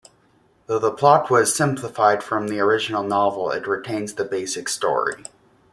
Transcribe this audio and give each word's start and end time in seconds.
Though 0.65 0.79
the 0.79 0.89
plot 0.89 1.29
was 1.29 1.55
simplified 1.55 2.23
from 2.23 2.47
the 2.47 2.59
original 2.59 3.03
novel, 3.03 3.51
it 3.51 3.67
retains 3.67 4.15
the 4.15 4.25
basic 4.25 4.67
story. 4.67 5.25